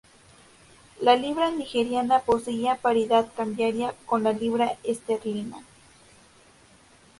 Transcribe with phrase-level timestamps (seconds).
[0.99, 5.63] La libra nigeriana poseía paridad cambiaria con la libra esterlina.